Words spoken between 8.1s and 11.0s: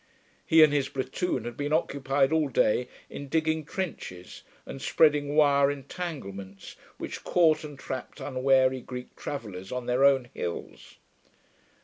unwary Greek travellers on their own hills.